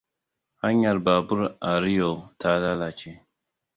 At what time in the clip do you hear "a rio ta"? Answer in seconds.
1.71-2.51